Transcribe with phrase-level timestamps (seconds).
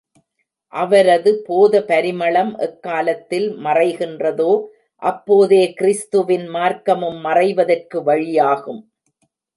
[0.73, 4.49] அவரது போத பரிமளம் எக்காலத்தில் மறைகின்றதோ
[5.01, 8.81] அப்போதே கிறிஸ்துவின் மார்க்கமும் மறைவதற்கு வழியாகும்.